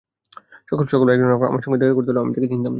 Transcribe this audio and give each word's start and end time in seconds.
সকালবেলা 0.67 1.13
একজন 1.13 1.27
আগন্তুক 1.27 1.49
আমার 1.49 1.61
সঙ্গে 1.61 1.79
দেখা 1.81 1.93
করতে 1.93 2.11
এল, 2.11 2.17
যাকে 2.17 2.39
আমি 2.39 2.47
চিনতাম 2.47 2.63
না। 2.63 2.69